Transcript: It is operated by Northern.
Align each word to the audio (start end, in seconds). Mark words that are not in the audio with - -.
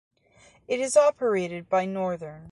It 0.67 0.79
is 0.79 0.97
operated 0.97 1.69
by 1.69 1.85
Northern. 1.85 2.39